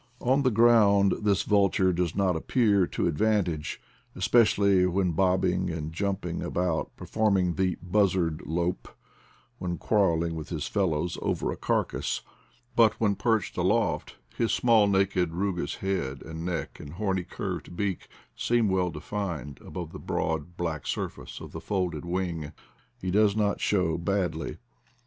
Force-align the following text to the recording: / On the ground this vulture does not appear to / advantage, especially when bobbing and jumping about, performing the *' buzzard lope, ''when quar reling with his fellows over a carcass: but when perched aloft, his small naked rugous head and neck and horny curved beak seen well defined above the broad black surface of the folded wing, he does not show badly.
/ 0.11 0.19
On 0.19 0.41
the 0.41 0.49
ground 0.49 1.13
this 1.21 1.43
vulture 1.43 1.93
does 1.93 2.15
not 2.15 2.35
appear 2.35 2.87
to 2.87 3.05
/ 3.07 3.07
advantage, 3.07 3.79
especially 4.15 4.87
when 4.87 5.11
bobbing 5.11 5.69
and 5.69 5.93
jumping 5.93 6.41
about, 6.41 6.89
performing 6.97 7.53
the 7.53 7.77
*' 7.79 7.81
buzzard 7.93 8.41
lope, 8.47 8.87
''when 9.59 9.77
quar 9.77 10.17
reling 10.17 10.33
with 10.33 10.49
his 10.49 10.65
fellows 10.65 11.19
over 11.21 11.51
a 11.51 11.55
carcass: 11.55 12.21
but 12.75 12.99
when 12.99 13.13
perched 13.13 13.57
aloft, 13.57 14.15
his 14.35 14.51
small 14.51 14.87
naked 14.87 15.33
rugous 15.33 15.75
head 15.75 16.23
and 16.23 16.43
neck 16.43 16.79
and 16.79 16.93
horny 16.93 17.23
curved 17.23 17.75
beak 17.77 18.07
seen 18.35 18.69
well 18.69 18.89
defined 18.89 19.59
above 19.63 19.91
the 19.91 19.99
broad 19.99 20.57
black 20.57 20.87
surface 20.87 21.39
of 21.39 21.51
the 21.51 21.61
folded 21.61 22.05
wing, 22.05 22.53
he 22.99 23.11
does 23.11 23.35
not 23.35 23.61
show 23.61 23.99
badly. 23.99 24.57